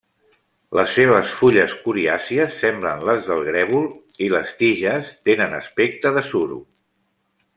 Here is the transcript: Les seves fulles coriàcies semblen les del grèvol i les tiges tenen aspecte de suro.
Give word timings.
Les 0.77 0.93
seves 0.99 1.33
fulles 1.41 1.75
coriàcies 1.83 2.57
semblen 2.63 3.05
les 3.11 3.29
del 3.29 3.45
grèvol 3.49 3.85
i 4.27 4.31
les 4.37 4.57
tiges 4.63 5.13
tenen 5.31 5.55
aspecte 5.61 6.17
de 6.19 6.25
suro. 6.33 6.61